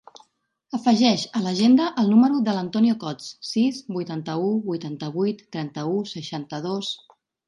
[0.75, 6.91] Afegeix a l'agenda el número de l'Antonio Cots: sis, vuitanta-u, vuitanta-vuit, trenta-u, seixanta-dos.